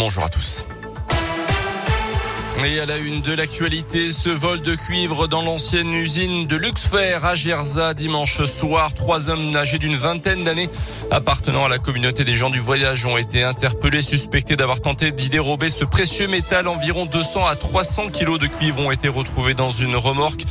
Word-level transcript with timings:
Bonjour 0.00 0.22
à 0.22 0.28
tous. 0.28 0.64
Et 2.56 2.80
à 2.80 2.86
la 2.86 2.96
une 2.96 3.22
de 3.22 3.32
l'actualité, 3.32 4.10
ce 4.10 4.30
vol 4.30 4.60
de 4.62 4.74
cuivre 4.74 5.28
dans 5.28 5.42
l'ancienne 5.42 5.92
usine 5.92 6.46
de 6.46 6.56
Luxfer 6.56 7.16
à 7.22 7.34
Gerza 7.34 7.94
dimanche 7.94 8.44
soir. 8.46 8.94
Trois 8.94 9.28
hommes 9.28 9.54
âgés 9.54 9.78
d'une 9.78 9.96
vingtaine 9.96 10.44
d'années 10.44 10.68
appartenant 11.10 11.66
à 11.66 11.68
la 11.68 11.78
communauté 11.78 12.24
des 12.24 12.36
gens 12.36 12.50
du 12.50 12.58
voyage 12.58 13.06
ont 13.06 13.16
été 13.16 13.44
interpellés, 13.44 14.02
suspectés 14.02 14.56
d'avoir 14.56 14.80
tenté 14.80 15.12
d'y 15.12 15.28
dérober 15.28 15.70
ce 15.70 15.84
précieux 15.84 16.26
métal. 16.26 16.68
Environ 16.68 17.06
200 17.06 17.46
à 17.46 17.54
300 17.54 18.08
kilos 18.08 18.38
de 18.38 18.46
cuivre 18.46 18.80
ont 18.80 18.90
été 18.90 19.08
retrouvés 19.08 19.54
dans 19.54 19.70
une 19.70 19.96
remorque. 19.96 20.44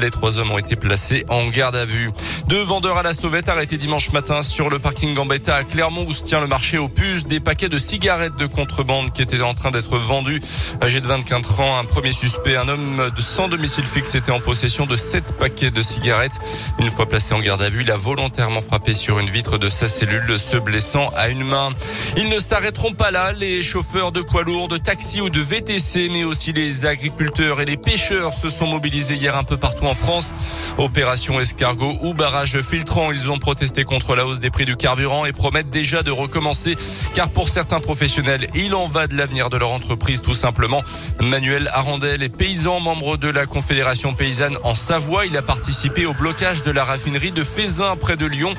Les 0.00 0.10
trois 0.10 0.38
hommes 0.38 0.52
ont 0.52 0.58
été 0.58 0.76
placés 0.76 1.24
en 1.28 1.48
garde 1.48 1.76
à 1.76 1.84
vue. 1.84 2.10
Deux 2.46 2.62
vendeurs 2.62 2.98
à 2.98 3.02
la 3.02 3.12
sauvette 3.12 3.48
arrêtés 3.48 3.78
dimanche 3.78 4.12
matin 4.12 4.42
sur 4.42 4.70
le 4.70 4.78
parking 4.78 5.14
Gambetta 5.14 5.56
à 5.56 5.64
Clermont 5.64 6.06
où 6.06 6.12
se 6.12 6.22
tient 6.22 6.40
le 6.40 6.46
marché 6.46 6.78
aux 6.78 6.88
puces. 6.88 7.26
Des 7.26 7.40
paquets 7.40 7.68
de 7.68 7.78
cigarettes 7.78 8.36
de 8.36 8.46
contrebande 8.46 9.12
qui 9.12 9.22
étaient 9.22 9.40
en 9.42 9.54
train 9.54 9.70
d'être 9.70 9.98
vendus. 9.98 10.40
Âgé 10.80 11.00
de 11.00 11.06
24 11.06 11.31
un 11.34 11.84
premier 11.84 12.12
suspect, 12.12 12.56
un 12.56 12.68
homme 12.68 13.10
de 13.16 13.22
sans 13.22 13.48
domicile 13.48 13.86
fixe, 13.86 14.14
était 14.14 14.32
en 14.32 14.40
possession 14.40 14.84
de 14.84 14.96
sept 14.96 15.32
paquets 15.38 15.70
de 15.70 15.80
cigarettes. 15.80 16.38
Une 16.78 16.90
fois 16.90 17.06
placé 17.06 17.32
en 17.32 17.40
garde 17.40 17.62
à 17.62 17.70
vue, 17.70 17.82
il 17.82 17.90
a 17.90 17.96
volontairement 17.96 18.60
frappé 18.60 18.92
sur 18.92 19.18
une 19.18 19.30
vitre 19.30 19.56
de 19.56 19.70
sa 19.70 19.88
cellule, 19.88 20.38
se 20.38 20.58
blessant 20.58 21.10
à 21.16 21.30
une 21.30 21.44
main. 21.44 21.70
Ils 22.18 22.28
ne 22.28 22.38
s'arrêteront 22.38 22.92
pas 22.92 23.10
là, 23.10 23.32
les 23.32 23.62
chauffeurs 23.62 24.12
de 24.12 24.20
poids 24.20 24.42
lourds, 24.42 24.68
de 24.68 24.76
taxi 24.76 25.22
ou 25.22 25.30
de 25.30 25.40
VTC, 25.40 26.10
mais 26.10 26.24
aussi 26.24 26.52
les 26.52 26.84
agriculteurs 26.84 27.62
et 27.62 27.64
les 27.64 27.78
pêcheurs 27.78 28.34
se 28.34 28.50
sont 28.50 28.66
mobilisés 28.66 29.14
hier 29.14 29.34
un 29.34 29.44
peu 29.44 29.56
partout 29.56 29.86
en 29.86 29.94
France. 29.94 30.34
Opération 30.76 31.40
escargot 31.40 31.96
ou 32.02 32.12
barrage 32.12 32.60
filtrant, 32.60 33.10
ils 33.10 33.30
ont 33.30 33.38
protesté 33.38 33.84
contre 33.84 34.16
la 34.16 34.26
hausse 34.26 34.40
des 34.40 34.50
prix 34.50 34.66
du 34.66 34.76
carburant 34.76 35.24
et 35.24 35.32
promettent 35.32 35.70
déjà 35.70 36.02
de 36.02 36.10
recommencer, 36.10 36.76
car 37.14 37.30
pour 37.30 37.48
certains 37.48 37.80
professionnels, 37.80 38.48
il 38.54 38.74
en 38.74 38.86
va 38.86 39.06
de 39.06 39.16
l'avenir 39.16 39.48
de 39.48 39.56
leur 39.56 39.70
entreprise 39.70 40.20
tout 40.20 40.34
simplement. 40.34 40.82
Manuel 41.22 41.70
Arandel 41.72 42.20
est 42.24 42.28
paysan, 42.28 42.80
membre 42.80 43.16
de 43.16 43.28
la 43.28 43.46
Confédération 43.46 44.12
paysanne 44.12 44.56
en 44.64 44.74
Savoie. 44.74 45.24
Il 45.24 45.36
a 45.36 45.42
participé 45.42 46.04
au 46.04 46.12
blocage 46.14 46.64
de 46.64 46.72
la 46.72 46.84
raffinerie 46.84 47.30
de 47.30 47.44
Fézin 47.44 47.94
près 47.94 48.16
de 48.16 48.26
Lyon. 48.26 48.52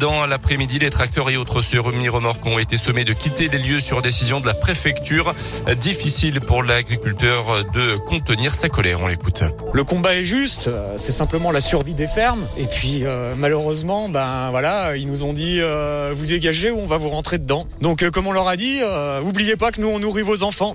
Dans 0.00 0.24
l'après-midi, 0.24 0.78
les 0.78 0.88
tracteurs 0.88 1.28
et 1.28 1.36
autres 1.36 1.60
semi-remorques 1.60 2.46
ont 2.46 2.58
été 2.58 2.78
sommés 2.78 3.04
de 3.04 3.12
quitter 3.12 3.48
les 3.48 3.58
lieux 3.58 3.80
sur 3.80 4.00
décision 4.00 4.40
de 4.40 4.46
la 4.46 4.54
préfecture. 4.54 5.34
Difficile 5.82 6.40
pour 6.40 6.62
l'agriculteur 6.62 7.44
de 7.74 7.96
contenir 8.06 8.54
sa 8.54 8.70
colère. 8.70 9.00
On 9.02 9.06
l'écoute. 9.06 9.44
Le 9.74 9.84
combat 9.84 10.16
est 10.16 10.24
juste, 10.24 10.70
c'est 10.96 11.12
simplement 11.12 11.52
la 11.52 11.60
survie 11.60 11.92
des 11.92 12.06
fermes. 12.06 12.48
Et 12.56 12.64
puis 12.64 13.02
euh, 13.04 13.34
malheureusement, 13.36 14.08
ben 14.08 14.48
voilà, 14.50 14.96
ils 14.96 15.06
nous 15.06 15.24
ont 15.24 15.34
dit 15.34 15.58
euh, 15.60 16.10
vous 16.14 16.24
dégagez 16.24 16.70
ou 16.70 16.78
on 16.78 16.86
va 16.86 16.96
vous 16.96 17.10
rentrer 17.10 17.36
dedans. 17.36 17.66
Donc 17.82 18.02
euh, 18.02 18.10
comme 18.10 18.26
on 18.26 18.32
leur 18.32 18.48
a 18.48 18.56
dit, 18.56 18.80
oubliez 19.22 19.56
pas 19.56 19.72
que 19.72 19.82
nous 19.82 19.88
on 19.88 19.98
nourrit 19.98 20.22
vos 20.22 20.42
enfants. 20.42 20.74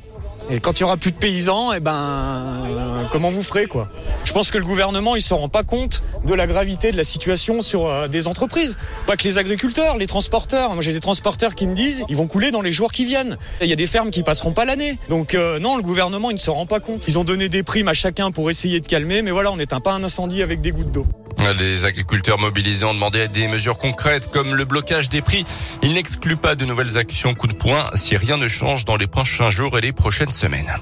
Et 0.49 0.59
quand 0.59 0.79
il 0.79 0.81
y 0.81 0.83
aura 0.83 0.97
plus 0.97 1.11
de 1.11 1.17
paysans, 1.17 1.71
et 1.73 1.79
ben 1.79 1.93
euh, 1.93 3.03
comment 3.11 3.29
vous 3.29 3.43
ferez 3.43 3.65
quoi? 3.65 3.87
Je 4.25 4.33
pense 4.33 4.51
que 4.51 4.57
le 4.57 4.65
gouvernement 4.65 5.15
il 5.15 5.21
se 5.21 5.33
rend 5.33 5.49
pas 5.49 5.63
compte 5.63 6.03
de 6.25 6.33
la 6.33 6.47
gravité 6.47 6.91
de 6.91 6.97
la 6.97 7.03
situation 7.03 7.61
sur 7.61 7.87
euh, 7.87 8.07
des 8.07 8.27
entreprises, 8.27 8.75
pas 9.07 9.15
que 9.15 9.23
les 9.23 9.37
agriculteurs, 9.37 9.97
les 9.97 10.07
transporteurs. 10.07 10.73
Moi 10.73 10.83
j'ai 10.83 10.93
des 10.93 10.99
transporteurs 10.99 11.55
qui 11.55 11.65
me 11.65 11.75
disent 11.75 12.03
ils 12.09 12.17
vont 12.17 12.27
couler 12.27 12.51
dans 12.51 12.61
les 12.61 12.71
jours 12.71 12.91
qui 12.91 13.05
viennent. 13.05 13.37
Il 13.61 13.67
y 13.67 13.73
a 13.73 13.77
des 13.77 13.87
fermes 13.87 14.11
qui 14.11 14.21
passeront 14.23 14.51
pas 14.51 14.65
l'année. 14.65 14.97
Donc 15.09 15.33
euh, 15.33 15.59
non, 15.59 15.77
le 15.77 15.83
gouvernement 15.83 16.29
il 16.29 16.35
ne 16.35 16.39
se 16.39 16.51
rend 16.51 16.65
pas 16.65 16.79
compte. 16.79 17.07
Ils 17.07 17.17
ont 17.17 17.23
donné 17.23 17.47
des 17.47 17.63
primes 17.63 17.87
à 17.87 17.93
chacun 17.93 18.31
pour 18.31 18.49
essayer 18.49 18.79
de 18.79 18.87
calmer, 18.87 19.21
mais 19.21 19.31
voilà, 19.31 19.51
on 19.51 19.57
n'éteint 19.57 19.79
pas 19.79 19.93
un 19.93 20.03
incendie 20.03 20.43
avec 20.43 20.61
des 20.61 20.71
gouttes 20.71 20.91
d'eau. 20.91 21.07
Les 21.51 21.83
agriculteurs 21.83 22.39
mobilisés 22.39 22.85
ont 22.85 22.93
demandé 22.93 23.27
des 23.27 23.47
mesures 23.47 23.77
concrètes 23.77 24.31
comme 24.31 24.55
le 24.55 24.65
blocage 24.65 25.09
des 25.09 25.21
prix. 25.21 25.43
Ils 25.81 25.93
n'excluent 25.93 26.37
pas 26.37 26.55
de 26.55 26.65
nouvelles 26.65 26.97
actions 26.97 27.33
coup 27.33 27.47
de 27.47 27.53
poing 27.53 27.89
si 27.95 28.15
rien 28.15 28.37
ne 28.37 28.47
change 28.47 28.85
dans 28.85 28.95
les 28.95 29.07
prochains 29.07 29.49
jours 29.49 29.77
et 29.77 29.81
les 29.81 29.91
prochaines 29.91 30.31
semaines. 30.31 30.73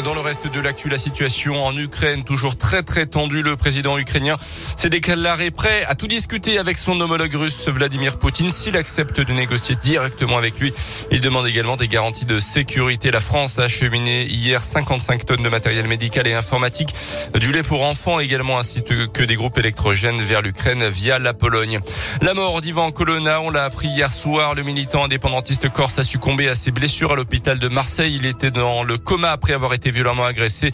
Dans 0.00 0.14
le 0.14 0.20
reste 0.20 0.46
de 0.46 0.58
l'actu, 0.58 0.88
la 0.88 0.96
situation 0.96 1.64
en 1.64 1.76
Ukraine 1.76 2.24
toujours 2.24 2.56
très 2.56 2.82
très 2.82 3.04
tendue. 3.04 3.42
Le 3.42 3.56
président 3.56 3.98
ukrainien 3.98 4.36
s'est 4.40 4.88
déclaré 4.88 5.50
prêt 5.50 5.84
à 5.84 5.94
tout 5.94 6.08
discuter 6.08 6.58
avec 6.58 6.78
son 6.78 6.98
homologue 7.00 7.34
russe 7.34 7.68
Vladimir 7.68 8.18
Poutine 8.18 8.50
s'il 8.50 8.76
accepte 8.78 9.20
de 9.20 9.32
négocier 9.32 9.74
directement 9.74 10.38
avec 10.38 10.58
lui. 10.58 10.72
Il 11.10 11.20
demande 11.20 11.46
également 11.46 11.76
des 11.76 11.88
garanties 11.88 12.24
de 12.24 12.40
sécurité. 12.40 13.10
La 13.10 13.20
France 13.20 13.58
a 13.58 13.64
acheminé 13.64 14.24
hier 14.24 14.62
55 14.62 15.26
tonnes 15.26 15.42
de 15.42 15.48
matériel 15.50 15.86
médical 15.86 16.26
et 16.26 16.32
informatique, 16.32 16.94
du 17.34 17.52
lait 17.52 17.62
pour 17.62 17.84
enfants 17.84 18.18
également 18.18 18.58
ainsi 18.58 18.82
que 18.82 19.22
des 19.22 19.36
groupes 19.36 19.58
électrogènes 19.58 20.22
vers 20.22 20.40
l'Ukraine 20.40 20.88
via 20.88 21.18
la 21.18 21.34
Pologne. 21.34 21.80
La 22.22 22.32
mort 22.32 22.62
d'Ivan 22.62 22.92
Colonna, 22.92 23.42
on 23.42 23.50
l'a 23.50 23.64
appris 23.64 23.88
hier 23.88 24.10
soir. 24.10 24.54
Le 24.54 24.62
militant 24.62 25.04
indépendantiste 25.04 25.68
corse 25.68 25.98
a 25.98 26.04
succombé 26.04 26.48
à 26.48 26.54
ses 26.54 26.70
blessures 26.70 27.12
à 27.12 27.16
l'hôpital 27.16 27.58
de 27.58 27.68
Marseille. 27.68 28.16
Il 28.18 28.26
était 28.26 28.50
dans 28.50 28.82
le 28.84 28.96
coma 28.96 29.30
après 29.30 29.52
avoir 29.52 29.74
été 29.74 29.81
été 29.82 29.90
violemment 29.90 30.24
agressé 30.24 30.72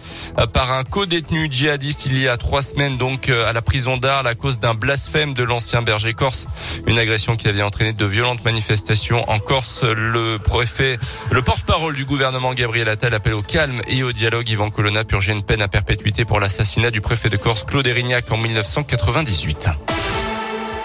par 0.53 0.73
un 0.73 0.85
co-détenu 0.85 1.49
djihadiste 1.51 2.05
il 2.05 2.19
y 2.19 2.29
a 2.29 2.37
trois 2.37 2.61
semaines 2.61 2.99
donc 2.99 3.31
à 3.31 3.55
la 3.55 3.63
prison 3.63 3.97
d'Arles 3.97 4.27
à 4.27 4.35
cause 4.35 4.61
d'un 4.61 4.75
blasphème 4.75 5.33
de 5.33 5.43
l'ancien 5.43 5.81
berger 5.81 6.13
corse. 6.13 6.47
Une 6.87 6.99
agression 6.99 7.37
qui 7.37 7.49
avait 7.49 7.63
entraîné 7.63 7.95
de 7.95 8.05
violentes 8.05 8.45
manifestations 8.45 9.29
en 9.31 9.39
Corse. 9.39 9.85
Le 9.85 10.39
préfet, 10.39 10.99
le 11.31 11.41
porte-parole 11.41 11.95
du 11.95 12.05
gouvernement 12.05 12.53
Gabriel 12.53 12.89
Attal 12.89 13.15
appelle 13.15 13.35
au 13.35 13.43
calme 13.43 13.81
et 13.89 14.03
au 14.03 14.13
dialogue. 14.13 14.49
Yvan 14.49 14.71
Colonna 14.71 15.05
purgeait 15.05 15.33
une 15.33 15.43
peine 15.43 15.63
à 15.63 15.69
perpétuité 15.69 16.27
pour 16.27 16.41
l'assassinat 16.41 16.91
du 16.91 17.01
préfet 17.01 17.31
de 17.31 17.39
Corse 17.39 17.65
Claude 17.65 17.87
Erignac 17.87 18.31
en 18.31 18.37
1998. 18.37 19.69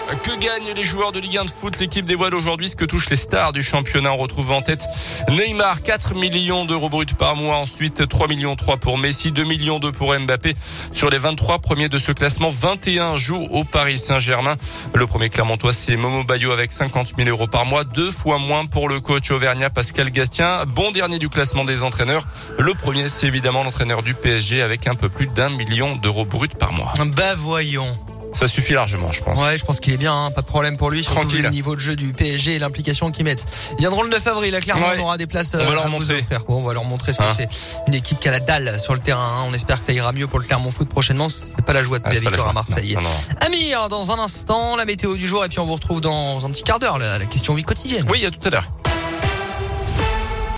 Que 0.06 0.38
gagnent 0.38 0.74
les 0.74 0.84
joueurs 0.84 1.12
de 1.12 1.18
Ligue 1.18 1.38
1 1.38 1.46
de 1.46 1.50
foot? 1.50 1.78
L'équipe 1.80 2.04
dévoile 2.04 2.34
aujourd'hui 2.34 2.68
ce 2.68 2.76
que 2.76 2.84
touchent 2.84 3.08
les 3.08 3.16
stars 3.16 3.52
du 3.52 3.62
championnat. 3.62 4.12
On 4.12 4.18
retrouve 4.18 4.52
en 4.52 4.60
tête 4.60 4.86
Neymar, 5.30 5.82
4 5.82 6.14
millions 6.14 6.66
d'euros 6.66 6.90
bruts 6.90 7.06
par 7.18 7.36
mois. 7.36 7.56
Ensuite, 7.56 8.06
3 8.06 8.28
millions 8.28 8.54
3 8.54 8.76
pour 8.76 8.98
Messi, 8.98 9.32
2 9.32 9.44
millions 9.44 9.78
2 9.78 9.92
pour 9.92 10.14
Mbappé. 10.18 10.54
Sur 10.92 11.08
les 11.08 11.16
23 11.16 11.58
premiers 11.58 11.88
de 11.88 11.96
ce 11.98 12.12
classement, 12.12 12.50
21 12.50 13.16
jouent 13.16 13.48
au 13.50 13.64
Paris 13.64 13.96
Saint-Germain. 13.96 14.56
Le 14.94 15.06
premier 15.06 15.30
Clermontois, 15.30 15.72
c'est 15.72 15.96
Momo 15.96 16.22
Bayo 16.22 16.52
avec 16.52 16.70
50 16.70 17.12
000 17.16 17.28
euros 17.28 17.46
par 17.46 17.64
mois. 17.64 17.84
Deux 17.84 18.12
fois 18.12 18.38
moins 18.38 18.66
pour 18.66 18.90
le 18.90 19.00
coach 19.00 19.30
Auvergnat 19.30 19.70
Pascal 19.70 20.10
Gastien. 20.10 20.64
Bon 20.66 20.90
dernier 20.90 21.18
du 21.18 21.30
classement 21.30 21.64
des 21.64 21.82
entraîneurs. 21.82 22.26
Le 22.58 22.74
premier, 22.74 23.08
c'est 23.08 23.26
évidemment 23.26 23.64
l'entraîneur 23.64 24.02
du 24.02 24.14
PSG 24.14 24.60
avec 24.60 24.86
un 24.86 24.94
peu 24.96 25.08
plus 25.08 25.26
d'un 25.28 25.48
million 25.48 25.96
d'euros 25.96 26.26
bruts 26.26 26.48
par 26.48 26.72
mois. 26.72 26.92
Bah 27.16 27.34
voyons. 27.36 27.88
Ça 28.34 28.46
suffit 28.48 28.72
largement, 28.74 29.12
je 29.12 29.22
pense. 29.22 29.40
Ouais, 29.40 29.56
je 29.56 29.64
pense 29.64 29.78
qu'il 29.80 29.92
est 29.94 29.96
bien, 29.96 30.12
hein, 30.12 30.30
pas 30.30 30.42
de 30.42 30.46
problème 30.46 30.76
pour 30.76 30.90
lui. 30.90 31.02
Tranquille. 31.02 31.42
Le 31.42 31.50
niveau 31.50 31.74
de 31.76 31.80
jeu 31.80 31.94
du 31.96 32.12
PSG 32.12 32.54
et 32.56 32.58
l'implication 32.58 33.10
qu'ils 33.12 33.24
mettent. 33.24 33.46
Ils 33.72 33.78
viendront 33.78 34.02
le 34.02 34.10
9 34.10 34.26
avril, 34.26 34.52
là, 34.52 34.60
clairement, 34.60 34.88
Ouais. 34.88 34.96
on 34.98 35.04
aura 35.04 35.16
des 35.18 35.26
places. 35.26 35.52
On 35.54 35.58
va 35.58 35.62
euh, 35.64 35.72
leur 35.72 35.82
à 35.82 35.84
vous 35.86 35.92
montrer. 35.92 36.24
Bon, 36.48 36.56
on 36.58 36.62
va 36.64 36.72
leur 36.74 36.84
montrer 36.84 37.12
ce 37.12 37.18
que 37.18 37.22
Hein. 37.22 37.34
c'est. 37.38 37.48
Une 37.86 37.94
équipe 37.94 38.18
qui 38.20 38.28
a 38.28 38.32
la 38.32 38.40
dalle 38.40 38.78
sur 38.80 38.92
le 38.92 38.98
terrain. 39.00 39.34
hein. 39.38 39.44
On 39.48 39.54
espère 39.54 39.78
que 39.78 39.84
ça 39.86 39.92
ira 39.92 40.12
mieux 40.12 40.26
pour 40.26 40.40
le 40.40 40.44
Clermont 40.46 40.70
Foot 40.72 40.88
prochainement. 40.88 41.28
C'est 41.28 41.64
pas 41.64 41.72
la 41.72 41.82
joie 41.84 42.00
de 42.00 42.04
Ah, 42.06 42.12
la 42.12 42.18
victoire 42.20 42.48
à. 42.48 42.52
Marseille. 42.52 42.94
Non, 42.94 43.02
non, 43.02 43.08
non. 43.08 43.46
Amir, 43.46 43.88
dans 43.88 44.10
un 44.10 44.18
instant, 44.18 44.76
la 44.76 44.84
météo 44.84 45.14
du 45.16 45.28
jour 45.28 45.44
et 45.44 45.48
puis 45.48 45.60
on 45.60 45.66
vous 45.66 45.74
retrouve 45.74 46.00
dans 46.00 46.44
un 46.44 46.50
petit 46.50 46.64
quart 46.64 46.78
d'heure, 46.80 46.98
la, 46.98 47.18
la 47.18 47.24
question 47.26 47.54
vie 47.54 47.62
quotidienne. 47.62 48.04
Oui, 48.10 48.24
à 48.26 48.30
tout 48.30 48.40
à 48.48 48.50
l'heure. 48.50 48.68